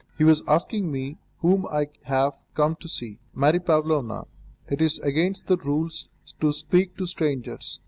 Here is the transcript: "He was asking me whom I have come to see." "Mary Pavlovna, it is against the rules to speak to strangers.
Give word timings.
"He 0.17 0.23
was 0.23 0.41
asking 0.47 0.91
me 0.91 1.19
whom 1.41 1.67
I 1.67 1.89
have 2.05 2.33
come 2.55 2.75
to 2.77 2.87
see." 2.89 3.19
"Mary 3.35 3.59
Pavlovna, 3.59 4.23
it 4.67 4.81
is 4.81 4.97
against 4.97 5.45
the 5.45 5.57
rules 5.57 6.09
to 6.39 6.51
speak 6.51 6.97
to 6.97 7.05
strangers. 7.05 7.79